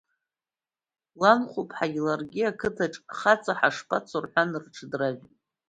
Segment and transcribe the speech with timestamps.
[1.21, 5.33] Ланхәԥҳагьы ларгьы, ақыҭаҿ хаҵа ҳашԥацо рҳәан, рҽыдражәит.